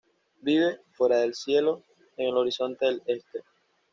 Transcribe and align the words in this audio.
Vive 0.41 0.79
"fuera 0.93 1.17
del 1.17 1.35
cielo, 1.35 1.83
en 2.17 2.29
el 2.29 2.35
horizonte 2.37 2.87
del 2.87 3.03
este". 3.05 3.41